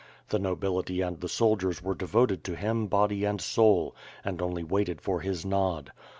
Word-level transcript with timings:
The 0.29 0.39
nobility 0.39 1.01
and 1.01 1.19
the 1.21 1.29
soldiers 1.29 1.83
were 1.83 1.93
devoted 1.93 2.43
to 2.45 2.55
him, 2.55 2.87
body 2.87 3.23
and 3.23 3.39
soul, 3.39 3.95
and 4.25 4.41
only 4.41 4.63
waited 4.63 4.99
for 4.99 5.19
his 5.21 5.45
nod. 5.45 5.91